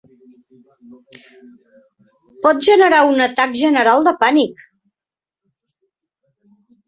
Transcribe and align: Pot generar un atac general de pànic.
Pot 2.45 2.63
generar 2.69 3.01
un 3.11 3.21
atac 3.27 3.53
general 3.61 4.03
de 4.09 4.13
pànic. 4.23 4.63